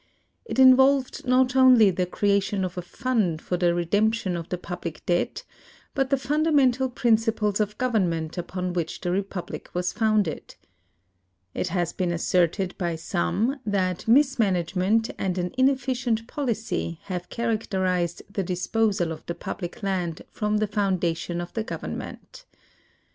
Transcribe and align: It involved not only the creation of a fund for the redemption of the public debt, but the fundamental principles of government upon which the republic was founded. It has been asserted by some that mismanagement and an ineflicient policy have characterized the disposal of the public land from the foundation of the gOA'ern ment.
It 0.45 0.57
involved 0.57 1.27
not 1.27 1.55
only 1.55 1.91
the 1.91 2.07
creation 2.07 2.65
of 2.65 2.75
a 2.75 2.81
fund 2.81 3.39
for 3.39 3.55
the 3.55 3.71
redemption 3.75 4.35
of 4.35 4.49
the 4.49 4.57
public 4.57 5.05
debt, 5.05 5.43
but 5.93 6.09
the 6.09 6.17
fundamental 6.17 6.89
principles 6.89 7.59
of 7.59 7.77
government 7.77 8.35
upon 8.35 8.73
which 8.73 9.01
the 9.01 9.11
republic 9.11 9.69
was 9.75 9.93
founded. 9.93 10.55
It 11.53 11.67
has 11.67 11.93
been 11.93 12.11
asserted 12.11 12.75
by 12.79 12.95
some 12.95 13.59
that 13.63 14.07
mismanagement 14.07 15.11
and 15.19 15.37
an 15.37 15.51
ineflicient 15.51 16.27
policy 16.27 16.97
have 17.03 17.29
characterized 17.29 18.23
the 18.27 18.41
disposal 18.41 19.11
of 19.11 19.23
the 19.27 19.35
public 19.35 19.83
land 19.83 20.23
from 20.31 20.57
the 20.57 20.65
foundation 20.65 21.39
of 21.39 21.53
the 21.53 21.63
gOA'ern 21.63 21.93
ment. 21.97 22.45